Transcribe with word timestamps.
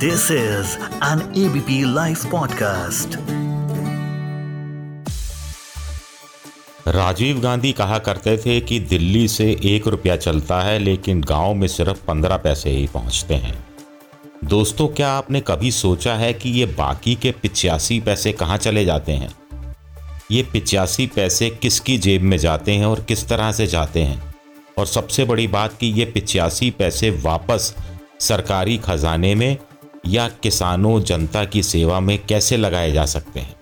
This 0.00 0.30
is 0.30 0.78
an 1.02 1.18
ABP 1.20 1.84
Life 1.84 2.22
podcast. 2.26 3.16
Rajiv 6.88 7.40
Gandhi 7.40 7.72
कहा 7.72 7.98
करते 7.98 8.38
थे 8.38 8.60
कि 8.60 8.80
दिल्ली 8.80 9.28
से 9.28 9.60
एक 9.64 9.86
रुपया 9.86 10.16
चलता 10.16 10.60
है, 10.60 10.78
लेकिन 10.78 11.20
गाँव 11.20 11.54
में 11.54 11.68
सिर्फ़ 11.68 12.04
पंद्रह 12.04 12.36
पैसे 12.36 12.70
ही 12.70 12.86
पहुँचते 12.86 13.34
हैं। 13.34 13.64
दोस्तों, 14.44 14.88
क्या 14.88 15.12
आपने 15.12 15.40
कभी 15.40 15.70
सोचा 15.70 16.14
है 16.14 16.32
कि 16.32 16.50
ये 16.50 16.66
बाकी 16.66 17.14
के 17.14 17.30
पिचासी 17.30 18.00
पैसे 18.00 18.32
कहाँ 18.32 18.56
चले 18.56 18.84
जाते 18.84 19.12
हैं? 19.12 19.34
ये 20.30 20.42
पिचासी 20.42 21.06
पैसे 21.06 21.50
किसकी 21.50 21.98
जेब 21.98 22.22
में 22.22 22.38
जाते 22.38 22.72
हैं 22.72 22.86
और 22.86 23.00
किस 23.00 23.28
तरह 23.28 23.52
से 23.52 23.66
जाते 23.66 24.02
हैं? 24.02 24.34
और 24.78 24.86
सबसे 24.86 25.24
बड़ी 25.24 25.46
बात 25.48 25.76
कि 25.80 25.86
ये 25.86 26.04
पिचासी 26.04 26.70
पैसे 26.70 27.10
वापस 27.10 27.74
सरकारी 28.20 28.78
खजाने 28.78 29.34
में 29.34 29.56
या 30.06 30.28
किसानों 30.28 31.02
जनता 31.02 31.44
की 31.44 31.62
सेवा 31.62 32.00
में 32.00 32.26
कैसे 32.26 32.56
लगाए 32.56 32.92
जा 32.92 33.06
सकते 33.06 33.40
हैं? 33.40 33.56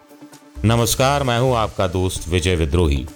नमस्कार, 0.64 1.22
मैं 1.22 1.38
हूँ 1.38 1.56
आपका 1.56 1.86
दोस्त 1.86 2.28
विजय 2.28 2.54
विद्रोही। 2.54 3.06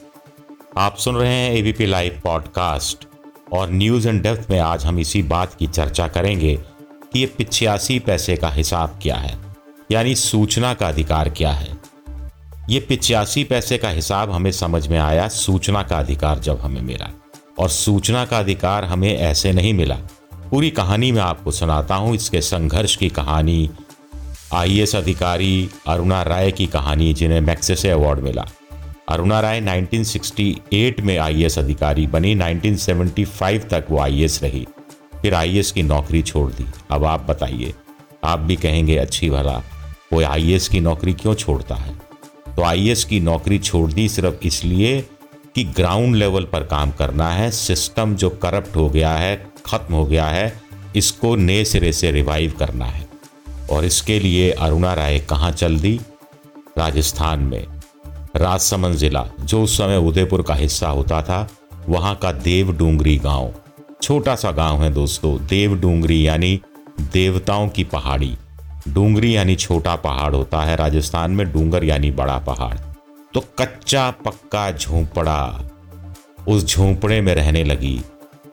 आप 0.78 0.96
सुन 0.96 1.16
रहे 1.16 1.32
हैं 1.32 1.52
एबीपी 1.52 1.86
लाइव 1.86 2.20
पॉडकास्ट 2.24 3.08
और 3.52 3.70
न्यूज़ 3.70 4.08
एंड 4.08 4.22
डेप्थ 4.22 4.50
में 4.50 4.58
आज 4.58 4.84
हम 4.84 4.98
इसी 4.98 5.22
बात 5.22 5.54
की 5.54 5.66
चर्चा 5.66 6.08
करेंगे 6.08 6.56
कि 7.12 7.20
ये 7.20 7.26
पिछयासी 7.26 7.98
पैसे 7.98 8.36
का 8.36 8.48
हिसाब 8.48 8.98
क्या 9.02 9.16
है? 9.16 9.38
यानी 9.92 10.14
सूचना 10.14 10.74
का 10.74 10.88
अधिकार 10.88 11.28
क्या 11.28 11.52
है? 11.52 11.78
ये 12.70 12.80
पिचासी 12.80 13.44
पैसे 13.44 13.78
का 13.78 13.88
हिसाब 13.88 14.30
हमें 14.30 14.52
समझ 14.52 14.88
में 14.88 14.98
आया, 14.98 15.28
सूचना 15.28 15.82
का 15.82 15.98
अधिकार 15.98 16.38
जब 16.38 16.60
हमें 16.60 16.82
मिला। 16.82 17.08
और 17.58 17.68
सूचना 17.68 18.24
का 18.24 18.38
अधिकार 18.38 18.84
हमें 18.84 19.18
ऐसे 19.18 19.52
नहीं 19.52 19.74
मिला 19.74 19.98
पूरी 20.52 20.70
कहानी 20.70 21.12
मैं 21.12 21.22
आपको 21.22 21.50
सुनाता 21.50 21.94
हूँ। 21.94 22.14
इसके 22.14 22.40
संघर्ष 22.40 22.96
की 22.96 23.08
कहानी, 23.08 23.70
आईएएस 24.54 24.96
अधिकारी 24.96 25.70
अरुणा 25.86 26.22
राय 26.22 26.52
की 26.52 26.66
कहानी, 26.66 27.12
जिन्हें 27.12 27.40
मैक्सेसे 27.40 27.90
अवार्ड 27.90 28.20
मिला। 28.20 28.44
अरुणा 29.08 29.40
राय 29.40 29.60
1968 29.60 31.00
में 31.00 31.18
आईएएस 31.18 31.58
अधिकारी 31.58 32.06
बनी। 32.06 32.34
1975 32.34 33.68
तक 33.70 33.86
वो 33.90 33.98
आईएएस 33.98 34.42
रही। 34.42 34.66
फिर 35.22 35.34
आईएएस 35.34 35.72
की 35.72 35.82
नौकरी 35.82 36.22
छोड़ 36.22 36.52
दी। 36.52 36.66
अब 36.90 37.04
आप 37.04 37.26
बताइए, 37.28 37.74
आप 38.24 38.38
भी 38.38 38.56
कहेंगे, 38.56 38.96
अच्छी 38.96 39.30
भला, 39.30 39.62
कोई 40.10 40.24
आईएएस 40.24 40.68
की 40.68 40.80
नौकरी 40.80 41.12
क्यों 41.12 41.34
छोड़ता 41.34 41.74
है? 41.74 41.94
तो 42.56 42.62
आईएएस 42.62 43.04
की 43.04 43.20
नौकरी 43.20 43.58
छोड़ 43.58 43.92
दी 43.92 44.08
सिर्फ़ 44.08 44.46
इसलिए 44.46 45.00
कि 45.54 45.64
ग्राउंड 45.64 46.16
लेवल 46.16 46.44
पर 46.44 46.60
काम 46.60 46.90
करना 46.90 47.30
है। 47.30 47.50
सिस्टम 47.50 48.14
जो 48.14 48.30
करप्ट 48.30 48.76
हो 48.76 48.88
गया 48.88 49.12
है 49.12 49.51
ख़त्म 49.66 49.94
हो 49.94 50.04
गया 50.04 50.26
है, 50.26 50.52
इसको 50.96 51.34
नए 51.36 51.64
सिरे 51.64 51.92
से 51.92 52.10
रिवाइव 52.10 52.54
करना 52.58 52.84
है। 52.84 53.06
और 53.70 53.84
इसके 53.84 54.18
लिए 54.18 54.50
अरुणा 54.50 54.92
राय 54.94 55.18
कहाँ 55.20 55.50
चल 55.52 55.78
दी? 55.78 56.00
राजस्थान 56.78 57.40
में। 57.40 57.66
राजसमंद 58.36 58.96
ज़िला, 58.96 59.24
जो 59.40 59.62
उस 59.62 59.76
समय 59.78 59.96
उदयपुर 59.98 60.42
का 60.42 60.54
हिस्सा 60.54 60.88
होता 60.88 61.22
था, 61.22 61.48
वहाँ 61.88 62.14
का 62.16 62.32
देव 62.32 62.72
डूंगरी 62.76 63.16
गाँव। 63.16 63.52
छोटा 64.02 64.34
सा 64.34 64.50
गाँव 64.52 64.82
है 64.82 64.92
दोस्तों 64.92 65.36
देव 65.46 65.74
डूंगरी 65.80 66.26
यानी 66.26 66.60
देवताओं 67.02 67.68
की 67.68 67.84
पहाड़ी। 67.84 68.34
डूंगरी 68.88 69.34
यानी 69.36 69.54
छोटा 69.56 69.96
पहाड़ 69.96 70.34
होता 70.34 70.62
है, 70.62 70.76
राजस्थान 70.76 71.30
में 71.30 71.52
डूंगर 71.52 71.84
यानी 71.84 72.10
बड़ा 72.10 72.38
पहाड़। 72.38 72.76
तो 73.34 73.40
कच्चा 73.58 74.10
पक्का 74.24 74.70
झोंपड़ा, 74.72 75.68
उस 76.48 76.66
झोंपड़े 76.66 77.20
में 77.20 77.34
रहने 77.34 77.64
लगी 77.64 78.00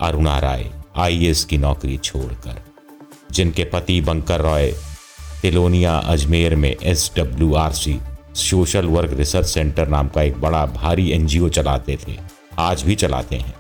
अरुणा 0.01 0.37
राय। 0.39 0.69
आईएएस 0.97 1.45
की 1.45 1.57
नौकरी 1.57 1.97
छोड़कर। 1.97 2.61
जिनके 3.31 3.63
पति 3.63 4.01
बंकर 4.01 4.41
रॉय, 4.41 4.73
तिलोनिया 5.41 5.97
अजमेर 5.97 6.55
में 6.55 6.75
S 6.83 7.11
W 7.15 7.53
R 7.53 7.71
C 7.71 7.99
social 8.35 8.85
work 8.85 9.13
research 9.13 9.47
centre 9.47 9.87
नाम 9.87 10.07
का 10.07 10.21
एक 10.21 10.41
बड़ा 10.41 10.65
भारी 10.65 11.11
एनजीओ 11.11 11.49
चलाते 11.49 11.97
थे, 12.07 12.17
आज 12.59 12.81
भी 12.81 12.95
चलाते 12.95 13.35
हैं। 13.35 13.53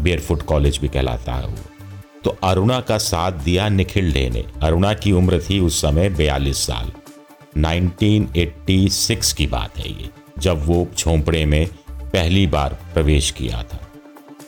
बेयरफुट 0.00 0.42
कॉलेज 0.42 0.78
भी 0.78 0.88
कहलाता 0.88 1.32
है 1.32 1.46
वो। 1.46 1.58
तो 2.24 2.36
अरुणा 2.42 2.80
का 2.80 2.98
साथ 2.98 3.32
दिया 3.32 3.68
निखिल 3.68 4.12
डे 4.12 4.28
ने। 4.30 4.44
अरुणा 4.62 4.94
की 4.94 5.12
उम्र 5.12 5.40
थी 5.40 5.60
उस 5.60 5.80
समय 5.80 6.08
बयालीस 6.08 6.56
साल। 6.56 6.92
1986 7.56 9.32
की 9.32 9.46
बात 9.46 9.78
है 9.78 9.88
ये, 9.88 10.10
जब 10.38 10.66
वो 10.66 10.88
झोंपड़े 10.98 11.44
में 11.44 11.68
पहली 11.90 12.46
बार 12.46 12.78
प्रवेश 12.94 13.30
किया 13.30 13.62
था। 13.62 13.78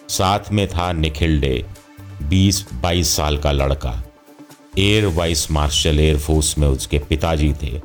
साथ 0.09 0.53
में 0.53 0.69
था 0.69 0.93
निखिल 0.93 1.41
डे। 1.41 1.65
20-22 2.29 3.17
साल 3.17 3.39
का 3.39 3.53
लड़का। 3.53 4.03
एयर 4.79 5.07
वाइस 5.07 5.51
मार्शल 5.51 6.01
एयरफोर्स 6.01 6.59
में 6.59 6.69
उसके 6.69 6.99
पिताजी 6.99 7.53
थे। 7.53 7.81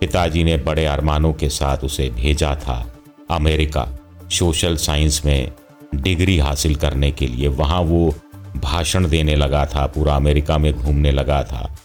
पिताजी 0.00 0.44
ने 0.44 0.56
बड़े 0.56 0.84
अरमानों 0.86 1.32
के 1.32 1.48
साथ 1.48 1.78
उसे 1.78 2.08
भेजा 2.10 2.54
था 2.54 2.94
अमेरिका। 3.30 3.88
सोशल 4.30 4.76
साइंस 4.76 5.22
में 5.24 5.52
डिग्री 5.94 6.38
हासिल 6.38 6.74
करने 6.74 7.10
के 7.10 7.26
लिए 7.26 7.48
वहाँ 7.48 7.80
वो 7.80 8.14
भाषण 8.56 9.08
देने 9.08 9.34
लगा 9.34 9.66
था, 9.66 9.86
पूरा 9.86 10.16
अमेरिका 10.16 10.58
में 10.58 10.72
घूमने 10.72 11.10
लगा 11.10 11.42
था। 11.44 11.76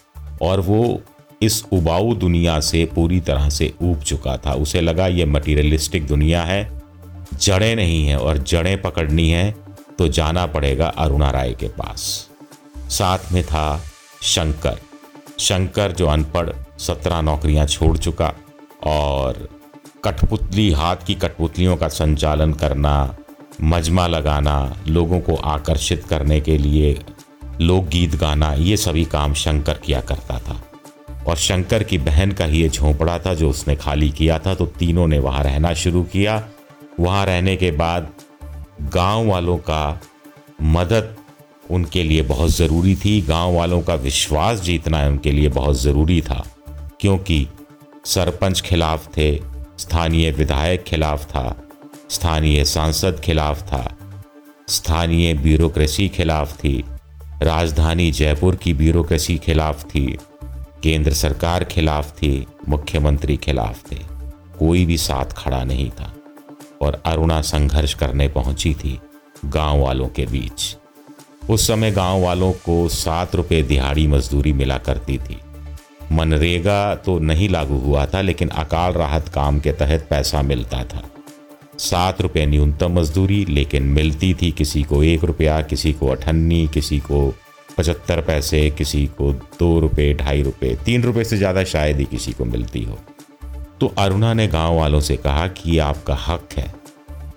और 0.42 0.60
वो 0.60 1.02
इस 1.42 1.64
उबाऊ 1.72 2.14
दुनिया 2.14 2.60
से 2.60 2.84
पूरी 2.94 3.20
तरह 3.20 3.48
से 3.48 3.72
ऊब 3.82 4.00
चुका 4.00 4.36
था। 4.36 4.52
उसे 4.52 4.80
लगा, 4.80 5.06
ये 5.06 5.24
मटीरियलिस्टिक 5.24 6.06
दुनिया 6.06 6.42
है, 6.42 6.82
जड़ें 7.34 7.76
नहीं 7.76 8.06
है 8.06 8.18
और 8.18 8.38
जड़ें 8.38 8.82
पकड़नी 8.82 9.30
है 9.30 9.54
तो 9.98 10.08
जाना 10.08 10.46
पड़ेगा 10.46 10.86
अरुणा 10.86 11.30
राय 11.30 11.52
के 11.52 11.68
पास। 11.68 12.28
साथ 12.88 13.18
में 13.32 13.44
था 13.44 13.82
शंकर। 14.22 14.78
शंकर 15.38 15.92
जो 15.92 16.06
अनपढ़ 16.06 16.50
सत्रह 16.78 17.20
नौकरियाँ 17.20 17.66
छोड़ 17.66 17.98
चुका 17.98 18.32
और 18.84 19.48
कठपुतली, 20.04 20.70
हाथ 20.72 20.96
की 21.06 21.14
कठपुतलियों 21.14 21.76
का 21.76 21.88
संचालन 21.88 22.52
करना, 22.52 23.16
मजमा 23.62 24.06
लगाना, 24.06 24.76
लोगों 24.88 25.20
को 25.20 25.34
आकर्षित 25.34 26.04
करने 26.04 26.40
के 26.40 26.58
लिए 26.58 27.04
लोकगीत 27.60 28.14
गाना, 28.16 28.52
ये 28.52 28.76
सभी 28.76 29.04
काम 29.04 29.34
शंकर 29.34 29.74
किया 29.74 30.00
करता 30.00 30.38
था। 30.38 30.62
और 31.26 31.36
शंकर 31.36 31.82
की 31.82 31.98
बहन 31.98 32.32
का 32.32 32.44
ही 32.44 32.62
ये 32.62 32.68
झोंपड़ा 32.68 33.18
था 33.18 33.34
जो 33.34 33.50
उसने 33.50 33.76
खाली 33.76 34.10
किया 34.10 34.38
था 34.38 34.54
तो 34.54 34.66
तीनों 34.66 35.06
ने 35.06 35.18
वहाँ 35.18 35.44
रहना 35.44 35.74
शुरू 35.74 36.02
किया। 36.02 36.48
वहाँ 37.00 37.26
रहने 37.26 37.56
के 37.56 37.70
बाद 37.70 38.08
गाँव 38.80 39.26
वालों 39.26 39.56
का 39.58 40.00
मदद 40.62 41.14
उनके 41.70 42.02
लिए 42.02 42.22
बहुत 42.22 42.50
ज़रूरी 42.50 42.94
थी। 42.96 43.20
गाँव 43.20 43.54
वालों 43.54 43.80
का 43.82 43.94
विश्वास 43.94 44.60
जीतना 44.60 45.06
उनके 45.06 45.32
लिए 45.32 45.48
बहुत 45.48 45.76
ज़रूरी 45.76 46.20
था, 46.20 46.44
क्योंकि 47.00 47.46
सरपंच 48.04 48.60
खिलाफ 48.60 49.06
थे, 49.16 49.34
स्थानीय 49.78 50.30
विधायक 50.30 50.84
खिलाफ 50.84 51.24
था, 51.24 51.56
स्थानीय 52.10 52.64
सांसद 52.64 53.20
खिलाफ 53.20 53.62
था, 53.62 53.96
स्थानीय 54.68 55.34
ब्यूरोक्रेसी 55.34 56.08
खिलाफ 56.08 56.56
थी, 56.56 56.84
राजधानी 57.42 58.10
जयपुर 58.10 58.56
की 58.56 58.74
ब्यूरोक्रेसी 58.74 59.36
खिलाफ 59.38 59.84
थी, 59.84 60.06
केंद्र 60.82 61.12
सरकार 61.12 61.64
खिलाफ 61.64 62.10
थी, 62.12 62.46
मुख्यमंत्री 62.68 63.36
खिलाफ 63.36 63.90
थे। 63.92 63.98
कोई 64.58 64.84
भी 64.86 64.96
साथ 64.98 65.32
खड़ा 65.36 65.64
नहीं 65.64 65.90
था। 65.90 66.12
और 66.86 67.00
अरुणा 67.06 67.40
संघर्ष 67.42 67.94
करने 67.94 68.28
पहुँची 68.28 68.74
थी 68.74 68.98
गाँव 69.44 69.80
वालों 69.80 70.08
के 70.08 70.26
बीच। 70.26 70.76
उस 71.50 71.66
समय 71.66 71.90
गाँव 71.90 72.22
वालों 72.22 72.52
को 72.64 72.88
सात 72.88 73.34
रुपये 73.34 73.62
दिहाड़ी 73.62 74.06
मजदूरी 74.06 74.52
मिला 74.52 74.78
करती 74.78 75.18
थी। 75.18 75.40
मनरेगा 76.12 76.94
तो 76.94 77.18
नहीं 77.18 77.48
लागू 77.48 77.78
हुआ 77.78 78.06
था, 78.06 78.20
लेकिन 78.20 78.48
अकाल 78.48 78.92
राहत 78.92 79.28
काम 79.28 79.58
के 79.60 79.72
तहत 79.72 80.06
पैसा 80.10 80.42
मिलता 80.42 80.82
था। 80.84 81.02
सात 81.78 82.20
रुपये 82.20 82.46
न्यूनतम 82.46 82.98
मजदूरी, 82.98 83.44
लेकिन 83.44 83.82
मिलती 83.82 84.32
थी 84.34 84.50
किसी 84.50 84.82
को 84.82 85.02
एक 85.02 85.24
रुपया, 85.24 85.60
किसी 85.62 85.92
को 85.92 86.08
अठन्नी, 86.08 86.66
किसी 86.74 86.98
को 87.00 87.34
पचहत्तर 87.78 88.20
पैसे, 88.20 88.68
किसी 88.70 89.04
को 89.18 89.32
दो 89.32 89.78
रुपये 89.80 90.12
ढाई 90.14 90.42
रुपये 90.42 90.74
तीन 90.84 91.02
रुपये 91.02 91.24
से 91.24 91.36
ज़्यादा 91.36 91.64
शायद 91.64 91.98
ही 91.98 92.04
किसी 92.04 92.32
को 92.32 92.44
मिलती 92.44 92.82
हो। 92.82 92.98
तो 93.80 93.86
अरुणा 93.98 94.32
ने 94.34 94.46
गाँव 94.48 94.76
वालों 94.76 95.00
से 95.00 95.16
कहा 95.16 95.46
कि 95.48 95.70
ये 95.70 95.78
आपका 95.78 96.14
हक 96.16 96.52
है। 96.56 96.74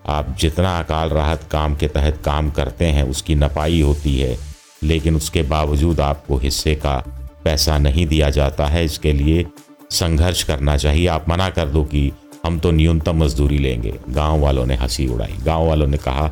आप 0.07 0.35
जितना 0.39 0.77
अकाल 0.79 1.09
राहत 1.09 1.43
काम 1.51 1.75
के 1.75 1.87
तहत 1.87 2.21
काम 2.25 2.51
करते 2.51 2.85
हैं, 2.85 3.03
उसकी 3.03 3.35
नपाई 3.35 3.81
होती 3.81 4.17
है, 4.19 4.37
लेकिन 4.83 5.15
उसके 5.15 5.41
बावजूद 5.41 5.99
आपको 5.99 6.37
हिस्से 6.37 6.75
का 6.75 6.97
पैसा 7.43 7.77
नहीं 7.77 8.05
दिया 8.07 8.29
जाता 8.29 8.67
है, 8.67 8.85
इसके 8.85 9.13
लिए 9.13 9.45
संघर्ष 9.91 10.43
करना 10.43 10.77
चाहिए। 10.77 11.07
आप 11.07 11.29
मना 11.29 11.49
कर 11.49 11.65
दो 11.65 11.83
कि 11.83 12.11
हम 12.45 12.59
तो 12.59 12.71
न्यूनतम 12.71 13.23
मजदूरी 13.23 13.57
लेंगे। 13.57 13.93
गाँव 14.09 14.39
वालों 14.39 14.65
ने 14.65 14.75
हँसी 14.75 15.07
उड़ाई। 15.07 15.35
गाँव 15.43 15.67
वालों 15.67 15.87
ने 15.87 15.97
कहा 15.97 16.27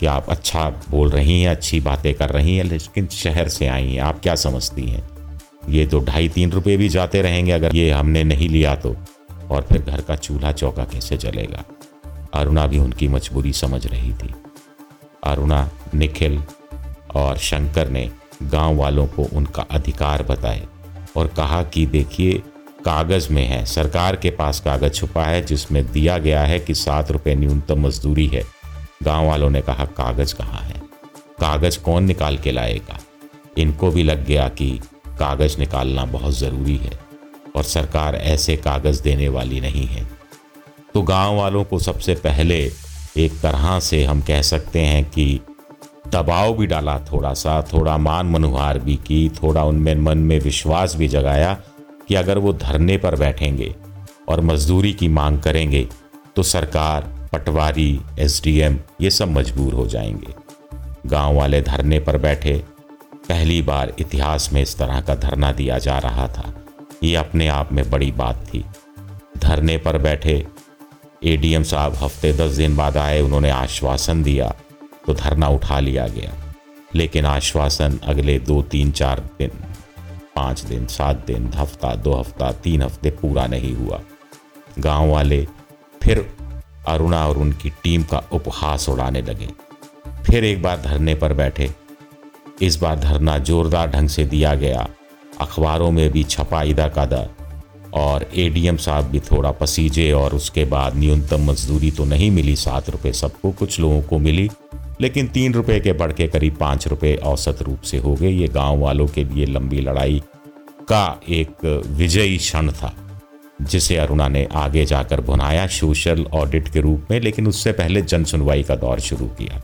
कि 0.00 0.06
आप 0.06 0.28
अच्छा 0.28 0.68
बोल 0.90 1.10
रही 1.10 1.42
हैं, 1.42 1.50
अच्छी 1.50 1.80
बातें 1.80 2.14
कर 2.14 2.28
रही 2.28 2.56
हैं, 2.56 2.64
लेकिन 2.64 3.06
शहर 3.06 3.48
से 3.48 3.66
आई 3.66 3.92
हैं। 3.92 4.00
आप 4.00 4.20
क्या 4.20 4.34
समझती 4.34 4.82
हैं? 4.82 5.08
ये 5.68 5.86
तो 5.86 6.00
ढाई 6.00 6.28
तीन 6.28 6.52
रुपये 6.52 6.76
भी 6.76 6.88
जाते 6.88 7.22
रहेंगे 7.22 7.52
अगर 7.52 7.76
ये 7.76 7.90
हमने 7.90 8.24
नहीं 8.24 8.48
लिया 8.48 8.74
तो। 8.74 8.96
और 9.50 9.62
फिर 9.62 9.82
घर 9.82 10.00
का 10.00 10.16
चूल्हा 10.16 10.52
चौका 10.52 10.84
कैसे 10.84 11.16
चलेगा 11.16 11.64
अरुणा 12.34 12.66
भी 12.66 12.78
उनकी 12.78 13.08
मजबूरी 13.08 13.52
समझ 13.52 13.86
रही 13.86 14.12
थी। 14.12 14.34
अरुणा, 15.24 15.70
निखिल 15.94 16.42
और 17.14 17.36
शंकर 17.36 17.88
ने 17.88 18.10
गाँव 18.42 18.76
वालों 18.76 19.06
को 19.06 19.22
उनका 19.22 19.62
अधिकार 19.62 20.22
बताए 20.22 20.66
और 21.16 21.26
कहा 21.26 21.62
कि 21.62 21.86
देखिए, 21.86 22.42
कागज़ 22.84 23.32
में 23.32 23.46
है। 23.46 23.64
सरकार 23.64 24.16
के 24.16 24.30
पास 24.30 24.60
कागज़ 24.60 24.92
छुपा 24.92 25.24
है, 25.24 25.42
जिसमें 25.42 25.92
दिया 25.92 26.18
गया 26.18 26.42
है 26.42 26.60
कि 26.60 26.74
सात 26.74 27.10
रुपये 27.10 27.34
न्यूनतम 27.34 27.86
मजदूरी 27.86 28.26
है। 28.26 28.42
गाँव 29.02 29.26
वालों 29.26 29.50
ने 29.50 29.60
कहा, 29.60 29.84
कागज़ 29.84 30.34
कहाँ 30.34 30.60
है? 30.60 30.82
कागज़ 31.40 31.78
कौन 31.78 32.04
निकाल 32.04 32.38
के 32.38 32.52
लाएगा? 32.52 32.98
इनको 33.58 33.90
भी 33.90 34.02
लग 34.02 34.24
गया 34.24 34.48
कि 34.48 34.80
कागज़ 35.08 35.58
निकालना 35.58 36.04
बहुत 36.04 36.34
ज़रूरी 36.34 36.76
है। 36.76 37.07
और 37.56 37.62
सरकार 37.62 38.14
ऐसे 38.14 38.56
कागज़ 38.56 39.02
देने 39.02 39.28
वाली 39.28 39.60
नहीं 39.60 39.86
है। 39.86 40.06
तो 40.94 41.02
गाँव 41.02 41.36
वालों 41.36 41.64
को 41.64 41.78
सबसे 41.78 42.14
पहले 42.14 42.72
एक 43.16 43.40
तरह 43.40 43.78
से 43.80 44.04
हम 44.04 44.20
कह 44.20 44.42
सकते 44.42 44.80
हैं 44.80 45.04
कि 45.10 45.40
दबाव 46.08 46.56
भी 46.56 46.66
डाला 46.66 46.98
थोड़ा 46.98 47.32
सा 47.34 47.60
थोड़ा 47.62 47.96
मान 47.96 48.26
मनुहार 48.26 48.78
भी 48.78 48.96
की, 48.96 49.28
थोड़ा 49.28 49.64
उनमें 49.64 49.94
मन 49.94 50.18
में 50.18 50.40
विश्वास 50.40 50.96
भी 50.96 51.08
जगाया 51.08 51.54
कि 52.08 52.14
अगर 52.14 52.38
वो 52.38 52.52
धरने 52.52 52.96
पर 52.96 53.16
बैठेंगे 53.16 53.74
और 54.28 54.40
मजदूरी 54.40 54.92
की 54.92 55.08
मांग 55.08 55.40
करेंगे 55.40 55.86
तो 56.36 56.42
सरकार, 56.42 57.28
पटवारी, 57.32 58.00
एसडीएम, 58.18 58.78
ये 59.00 59.10
सब 59.10 59.28
मजबूर 59.28 59.74
हो 59.74 59.86
जाएँगे। 59.86 60.34
गाँव 61.06 61.36
वाले 61.36 61.60
धरने 61.60 62.00
पर 62.00 62.18
बैठे, 62.18 62.62
पहली 63.28 63.62
बार 63.62 63.92
इतिहास 63.98 64.52
में 64.52 64.62
इस 64.62 64.76
तरह 64.78 65.00
का 65.00 65.14
धरना 65.14 65.52
दिया 65.52 65.78
जा 65.78 65.98
रहा 65.98 66.28
था। 66.28 66.52
ये 67.02 67.14
अपने 67.16 67.48
आप 67.48 67.72
में 67.72 67.90
बड़ी 67.90 68.10
बात 68.12 68.44
थी। 68.46 68.64
धरने 69.38 69.76
पर 69.78 69.98
बैठे 69.98 70.44
एडीएम 71.24 71.62
साहब 71.62 71.94
हफ़्ते 71.94 72.32
दस 72.32 72.50
दिन 72.50 72.76
बाद 72.76 72.96
आए, 72.96 73.20
उन्होंने 73.20 73.50
आश्वासन 73.50 74.22
दिया 74.22 74.54
तो 75.06 75.14
धरना 75.14 75.48
उठा 75.48 75.78
लिया 75.80 76.06
गया। 76.08 76.32
लेकिन 76.94 77.26
आश्वासन 77.26 77.98
अगले 78.02 78.38
दो, 78.38 78.60
तीन, 78.62 78.90
चार 78.90 79.20
दिन, 79.38 79.50
पाँच 80.36 80.60
दिन, 80.60 80.86
सात 80.86 81.24
दिन, 81.26 81.50
हफ़्ता, 81.54 81.94
दो 81.94 82.14
हफ़्ता, 82.14 82.52
तीन 82.52 82.82
हफ़्ते 82.82 83.10
पूरा 83.10 83.46
नहीं 83.46 83.74
हुआ। 83.76 84.00
गाँव 84.78 85.10
वाले 85.10 85.46
फिर 86.02 86.26
अरुणा 86.88 87.26
और 87.28 87.38
उनकी 87.38 87.70
टीम 87.82 88.02
का 88.02 88.22
उपहास 88.32 88.88
उड़ाने 88.88 89.22
लगे। 89.22 89.48
फिर 90.26 90.44
एक 90.44 90.62
बार 90.62 90.80
धरने 90.80 91.14
पर 91.14 91.32
बैठे। 91.32 91.70
इस 92.62 92.76
बार 92.76 92.98
धरना 92.98 93.38
जोरदार 93.38 93.90
ढंग 93.90 94.08
से 94.08 94.24
दिया 94.24 94.54
गया। 94.54 94.88
अखबारों 95.40 95.90
में 95.90 96.10
भी 96.12 96.22
छपा 96.24 96.62
इधर 96.62 96.88
का 96.88 97.04
दर 97.06 97.28
और 97.94 98.26
एडीएम 98.36 98.76
साहब 98.76 99.04
भी 99.04 99.20
थोड़ा 99.20 99.50
पसीजे 99.52 100.10
और 100.12 100.34
उसके 100.34 100.64
बाद 100.64 100.96
न्यूनतम 100.96 101.50
मजदूरी 101.50 101.90
तो 101.90 102.04
नहीं 102.04 102.30
मिली, 102.30 102.56
सात 102.56 102.90
रुपये 102.90 103.12
सबको, 103.12 103.50
कुछ 103.50 103.80
लोगों 103.80 104.00
को 104.02 104.18
मिली। 104.18 104.48
लेकिन 105.00 105.26
तीन 105.26 105.54
रुपये 105.54 105.78
के 105.80 105.92
बढ़ 105.92 106.12
के 106.12 106.26
करीब 106.26 106.56
पाँच 106.56 106.86
रुपये 106.88 107.14
औसत 107.16 107.62
रूप 107.62 107.80
से 107.80 107.98
हो 107.98 108.14
गए। 108.14 108.30
ये 108.30 108.48
गाँव 108.48 108.78
वालों 108.78 109.06
के 109.06 109.24
लिए 109.24 109.46
लंबी 109.46 109.80
लड़ाई 109.80 110.22
का 110.88 111.20
एक 111.28 111.64
विजयी 111.88 112.36
क्षण 112.38 112.70
था, 112.72 112.92
जिसे 113.62 113.96
अरुणा 113.96 114.28
ने 114.28 114.46
आगे 114.54 114.84
जाकर 114.84 115.20
बनाया 115.20 115.66
सोशल 115.66 116.24
ऑडिट 116.34 116.68
के 116.68 116.80
रूप 116.80 117.06
में, 117.10 117.20
लेकिन 117.20 117.46
उससे 117.46 117.72
पहले 117.72 118.02
जन 118.02 118.24
सुनवाई 118.24 118.62
का 118.62 118.76
दौर 118.76 119.00
शुरू 119.00 119.26
किया। 119.38 119.62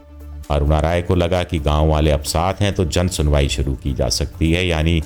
अरुणा 0.51 0.81
राय 0.81 1.03
को 1.03 1.15
लगा 1.15 1.43
कि 1.43 1.59
गाँव 1.59 1.89
वाले 1.89 2.11
अब 2.11 2.23
साथ 2.23 2.55
हैं 2.55 2.73
तो 2.75 2.85
जन 2.85 3.09
सुनवाई 3.09 3.49
शुरू 3.49 3.75
की 3.75 3.93
जा 3.95 4.09
सकती 4.11 4.53
है। 4.53 4.67
यानी 4.67 5.03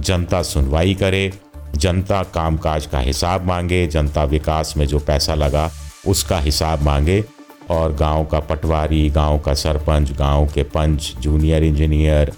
जनता 0.00 0.42
सुनवाई 0.42 0.94
करे, 0.94 1.32
जनता 1.76 2.22
कामकाज 2.22 2.86
का 2.86 2.98
हिसाब 2.98 3.46
मांगे, 3.46 3.86
जनता 3.86 4.24
विकास 4.24 4.74
में 4.76 4.86
जो 4.86 4.98
पैसा 4.98 5.34
लगा, 5.34 5.70
उसका 6.06 6.38
हिसाब 6.38 6.82
मांगे 6.82 7.24
और 7.70 7.94
गाँव 7.94 8.24
का 8.24 8.40
पटवारी, 8.40 9.10
गाँव 9.10 9.38
का 9.38 9.54
सरपंच, 9.54 10.12
गाँव 10.12 10.46
के 10.46 10.62
पंच, 10.62 11.14
जूनियर 11.20 11.64
इंजीनियर, 11.64 12.32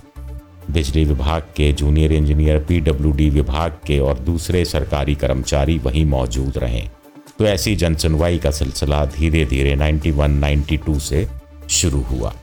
बिजली 0.71 1.05
विभाग 1.05 1.43
के 1.43 1.73
जूनियर 1.73 2.13
इंजीनियर, 2.13 2.59
पीडब्ल्यूडी 2.59 3.31
विभाग 3.31 3.73
के 3.87 3.99
और 3.99 4.19
दूसरे 4.19 4.65
सरकारी 4.65 5.15
कर्मचारी 5.15 5.79
वहीं 5.79 6.05
मौजूद 6.07 6.59
रहें। 6.59 6.91
तो 7.39 7.45
ऐसी 7.45 7.77
जन 7.77 7.95
सुनवाई 7.95 8.39
का 8.39 8.51
सिलसिला 8.51 9.07
धीरे 9.07 9.45
धीरे 9.45 9.77
91 9.77 10.41
92 10.41 11.01
से 11.01 11.29
शुरू 11.71 12.01
हुआ। 12.01 12.35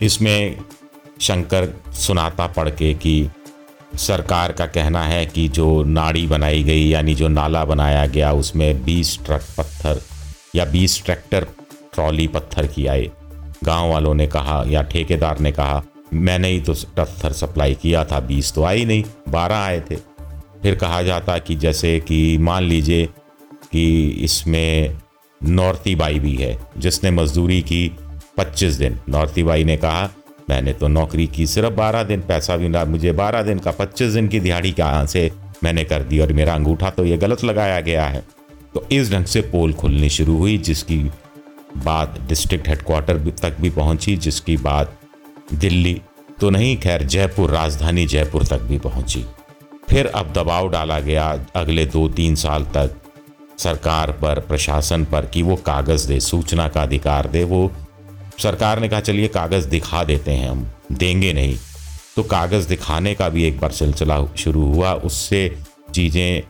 इसमें 0.00 0.56
शंकर 1.20 1.80
सुनाता 1.92 2.46
पढ़ 2.46 2.68
के 2.68 2.94
कि 2.94 3.28
सरकार 3.96 4.52
का 4.52 4.66
कहना 4.66 5.02
है 5.02 5.26
कि 5.26 5.48
जो 5.48 5.84
नाड़ी 5.84 6.26
बनाई 6.26 6.62
गई, 6.62 6.88
यानी 6.88 7.14
जो 7.14 7.28
नाला 7.28 7.64
बनाया 7.64 8.06
गया, 8.06 8.32
उसमें 8.32 8.84
20 8.84 9.18
ट्रक 9.26 9.42
पत्थर 9.58 10.00
या 10.54 10.64
20 10.64 11.04
ट्रैक्टर 11.04 11.44
ट्रॉली 11.94 12.26
पत्थर 12.26 12.66
की 12.66 12.86
आए। 12.86 13.10
गाँव 13.64 13.90
वालों 13.90 14.14
ने 14.14 14.26
कहा 14.26 14.64
या 14.66 14.82
ठेकेदार 14.82 15.38
ने 15.38 15.52
कहा, 15.52 15.82
मैंने 16.12 16.48
ही 16.48 16.60
तो 16.60 16.74
पत्थर 16.74 17.32
सप्लाई 17.32 17.74
किया 17.74 18.04
था, 18.04 18.20
बीस 18.20 18.52
तो 18.52 18.64
आई 18.64 18.84
नहीं, 18.84 19.04
बारह 19.28 19.56
आए 19.56 19.80
थे। 19.80 19.96
फिर 20.62 20.74
कहा 20.74 21.02
जाता 21.02 21.38
कि 21.38 21.54
जैसे 21.54 22.00
कि 22.00 22.38
मान 22.38 22.62
लीजिए 22.62 23.06
कि 23.72 24.08
इसमें 24.08 24.98
नौरती 25.42 25.94
बाई 25.94 26.18
भी 26.18 26.34
है, 26.36 26.58
जिसने 26.78 27.10
मजदूरी 27.10 27.62
की 27.62 27.96
पच्चीस 28.36 28.74
दिन। 28.74 29.00
नौरती 29.08 29.42
बाई 29.42 29.64
ने 29.64 29.76
कहा 29.76 30.10
मैंने 30.50 30.72
तो 30.72 30.88
नौकरी 30.88 31.26
की, 31.26 31.46
सिर्फ़ 31.46 31.74
बारह 31.74 32.02
दिन 32.02 32.20
पैसा 32.20 32.56
भी 32.56 32.68
ना, 32.68 32.84
मुझे 32.84 33.12
बारह 33.12 33.42
दिन 33.42 33.58
का 33.58 33.70
पच्चीस 33.70 34.12
दिन 34.12 34.28
की 34.28 34.40
दिहाड़ी 34.40 34.72
कहाँ 34.72 35.06
से 35.06 35.30
मैंने 35.64 35.84
कर 35.84 36.02
दी 36.02 36.18
और 36.18 36.32
मेरा 36.32 36.54
अंगूठा 36.54 36.90
तो 36.90 37.04
ये 37.04 37.16
गलत 37.16 37.44
लगाया 37.44 37.80
गया 37.80 38.06
है। 38.06 38.22
तो 38.74 38.86
इस 38.92 39.12
ढंग 39.12 39.24
से 39.24 39.40
पोल 39.42 39.72
खुलनी 39.72 40.08
शुरू 40.08 40.36
हुई, 40.36 40.56
जिसकी 40.58 40.98
बात 41.76 42.18
डिस्ट्रिक्ट 42.28 42.68
हेडक्वार्टर 42.68 43.18
तक 43.42 43.56
भी 43.60 43.70
पहुँची, 43.70 44.16
जिसकी 44.16 44.56
बात 44.56 44.98
दिल्ली 45.54 46.00
तो 46.40 46.50
नहीं, 46.50 46.76
खैर 46.76 47.02
जयपुर, 47.02 47.50
राजधानी 47.50 48.06
जयपुर 48.06 48.44
तक 48.44 48.62
भी 48.62 48.78
पहुँची। 48.78 49.24
फिर 49.88 50.06
अब 50.06 50.32
दबाव 50.32 50.68
डाला 50.70 50.98
गया 51.00 51.26
अगले 51.54 51.84
दो 51.86 52.08
तीन 52.08 52.34
साल 52.34 52.64
तक। 52.74 52.94
सरकार 53.58 54.10
पर, 54.12 54.38
प्रशासन 54.38 55.04
पर 55.04 55.26
कि 55.26 55.42
वो 55.42 55.56
कागज़ 55.56 56.06
दे, 56.08 56.18
सूचना 56.20 56.68
का 56.68 56.82
अधिकार 56.82 57.26
दे, 57.26 57.44
वो 57.44 57.70
सरकार 58.38 58.80
ने 58.80 58.88
कहा, 58.88 59.00
चलिए, 59.00 59.28
कागज़ 59.28 59.68
दिखा 59.68 60.04
देते 60.04 60.30
हैं 60.30 60.50
हम, 60.50 60.66
देंगे 60.92 61.32
नहीं। 61.32 61.56
तो 62.16 62.22
कागज़ 62.22 62.68
दिखाने 62.68 63.14
का 63.14 63.28
भी 63.28 63.44
एक 63.44 63.60
बार 63.60 63.70
सिलसिला 63.70 64.18
शुरू 64.36 64.64
हुआ। 64.64 64.92
उससे 64.92 65.58
चीज़ें 65.94 66.42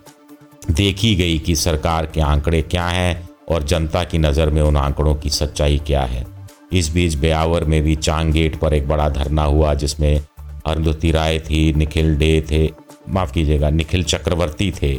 देखी 0.71 1.15
गई 1.17 1.39
कि 1.39 1.55
सरकार 1.57 2.07
के 2.07 2.21
आंकड़े 2.21 2.63
क्या 2.63 2.87
हैं 2.87 3.29
और 3.49 3.63
जनता 3.63 4.05
की 4.05 4.19
नज़र 4.19 4.51
में 4.51 4.61
उन 4.63 4.77
आंकड़ों 4.77 5.15
की 5.15 5.31
सच्चाई 5.31 5.81
क्या 5.87 6.03
है। 6.03 6.27
इस 6.73 6.89
बीच 6.89 7.15
ब्यावर 7.15 7.65
में 7.65 7.83
भी 7.83 7.97
चांग 7.97 8.33
गेट 8.33 8.57
पर 8.57 8.75
एक 8.75 8.89
बड़ा 8.89 9.09
धरना 9.09 9.45
हुआ, 9.45 9.75
जिसमें 9.75 10.21
अरुंधति 10.67 11.11
राय 11.11 11.39
थी, 11.39 11.73
निखिल 11.73 12.17
डे 12.17 12.41
थे, 12.51 12.69
माफ़ 13.09 13.33
कीजिएगा, 13.33 13.71
निखिल 13.71 14.05
चक्रवर्ती 14.05 14.71
थे, 14.73 14.95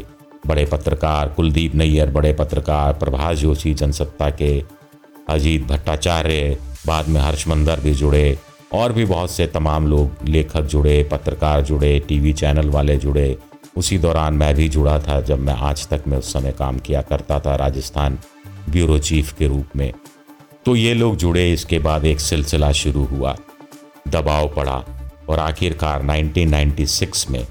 बड़े 0.48 0.66
पत्रकार, 0.66 1.30
कुलदीप 1.30 1.76
नैयर, 1.76 2.10
बड़े 2.10 2.34
पत्रकार 2.34 2.94
प्रभाष 2.94 3.38
जोशी 3.38 3.74
जनसत्ता 3.74 4.30
के 4.30 4.64
अजीत 5.30 5.64
भट्टाचार्य 5.64 6.58
बाद 6.88 7.08
में 7.08 7.22
हर्षमंदर 7.22 7.80
भी 7.80 7.94
जुड़े, 7.94 8.40
और 8.74 8.94
भी 8.94 9.06
बहुत 9.06 9.32
से 9.32 9.48
तमाम 9.48 9.88
लोग, 9.88 10.12
लेखक 10.26 10.62
जुड़े, 10.62 11.10
पत्रकार 11.12 11.62
जुड़े, 11.62 12.00
टीवी 12.00 12.34
चैनल 12.34 12.70
वाले 12.70 12.98
जुड़े। 12.98 13.38
उसी 13.78 13.98
दौरान 13.98 14.34
मैं 14.34 14.56
भी 14.56 14.70
जुड़ा 14.70 15.00
था 15.00 15.22
जब 15.22 15.40
मैं 15.40 15.54
आज 15.54 15.88
तक 15.88 16.04
में 16.08 16.18
उस 16.18 16.34
समय 16.34 16.52
काम 16.52 16.80
किया 16.80 17.02
करता 17.02 17.40
था 17.40 17.56
राजस्थान 17.56 18.20
ब्यूरो 18.70 19.00
चीफ 19.00 19.34
के 19.34 19.48
रूप 19.48 19.66
में। 19.76 19.94
तो 20.66 20.76
ये 20.76 20.94
लोग 20.94 21.16
जुड़े, 21.16 21.54
इसके 21.54 21.80
बाद 21.80 22.06
एक 22.06 22.20
सिलसिला 22.20 22.72
शुरू 22.72 23.04
हुआ। 23.04 23.36
दबाव 24.08 24.48
पड़ा, 24.48 24.86
और 25.30 25.40
आखिरकार 25.40 26.04
1996 26.04 27.30
में 27.30 27.48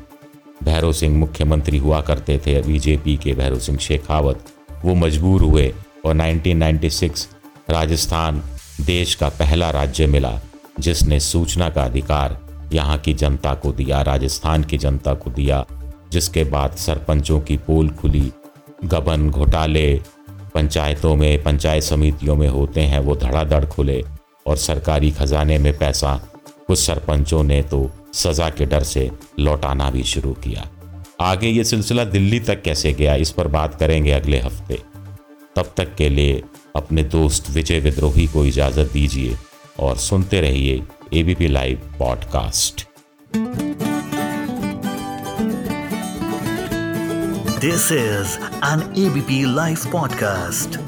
भैरव 0.65 0.93
सिंह 0.93 1.17
मुख्यमंत्री 1.19 1.79
हुआ 1.79 2.01
करते 2.01 2.39
थे, 2.39 2.63
बीजेपी 2.63 3.17
के 3.17 3.33
भैरव 3.33 3.59
सिंह 3.59 3.79
शेखावत। 3.79 4.45
वो 4.85 4.95
मजबूर 4.95 5.43
हुए, 5.43 5.75
और 6.05 6.15
1996 6.15 7.29
राजस्थान 7.71 8.43
देश 8.81 9.15
का 9.15 9.29
पहला 9.29 9.71
राज्य 9.71 10.07
मिला, 10.07 10.41
जिसने 10.81 11.19
सूचना 11.21 11.69
का 11.71 11.83
अधिकार 11.83 12.39
यहाँ 12.73 12.99
की 12.99 13.13
जनता 13.15 13.55
को 13.55 13.73
दिया, 13.73 14.01
राजस्थान 14.03 14.65
की 14.65 14.79
जनता 14.79 15.15
को 15.15 15.31
दिया, 15.31 15.65
जिसके 16.13 16.45
बाद 16.45 16.77
सरपंचों 16.77 17.41
की 17.41 17.57
पोल 17.57 17.89
खुली। 17.91 18.33
गबन 18.85 19.29
घोटाले 19.31 20.01
पंचायतों 20.55 21.15
में, 21.17 21.43
पंचायत 21.43 21.83
समितियों 21.83 22.37
में 22.37 22.49
होते 22.49 22.81
हैं, 22.81 22.99
वो 22.99 23.17
धड़ाधड़ 23.17 23.65
खुले 23.65 24.03
और 24.47 24.57
सरकारी 24.57 25.11
खजाने 25.11 25.59
में 25.59 25.77
पैसा। 25.79 26.15
कुछ 26.67 26.79
सरपंचों 26.79 27.43
ने 27.43 27.63
तो 27.63 27.91
सज़ा 28.15 28.49
के 28.51 28.67
डर 28.67 28.83
से 28.83 29.11
लौटाना 29.39 29.91
भी 29.91 30.03
शुरू 30.03 30.33
किया। 30.35 30.69
आगे 31.21 31.49
ये 31.49 31.65
सिलसिला 31.65 32.05
दिल्ली 32.05 32.41
तक 32.41 32.63
कैसे 32.63 32.93
गया, 32.93 33.15
इस 33.15 33.31
पर 33.31 33.49
बात 33.49 33.75
करेंगे 33.75 34.13
अगले 34.13 34.41
हफ़्ते। 34.41 34.79
तब 35.57 35.73
तक 35.77 35.95
के 35.95 36.09
लिए 36.09 36.43
अपने 36.77 37.03
दोस्त 37.09 37.51
विजय 37.51 37.81
विद्रोही 37.81 38.27
को 38.27 38.45
इजाज़त 38.45 38.93
दीजिए 38.93 39.37
और 39.81 39.97
सुनते 39.99 40.41
रहिए 40.41 40.83
ABP 41.15 41.49
live 41.49 41.91
podcast 41.99 42.87
this 47.61 47.91
is 47.93 48.39
an 48.65 48.83
ABP 48.99 49.45
live 49.55 49.91
podcast 49.93 50.79